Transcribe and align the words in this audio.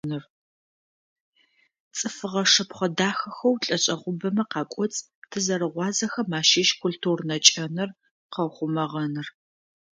Цӏыфыгъэ 1.97 2.43
шэпхъэ 2.53 2.87
дахэхэу 2.97 3.53
лӏэшӏэгъубэмэ 3.65 4.43
къакӏоцӏ 4.51 5.05
тызэрыгъуазэхэм 5.29 6.29
ащыщ 6.39 6.69
культурнэ 6.81 7.35
кӏэныр 7.45 7.89
къэухъумэгъэныр. 8.33 9.27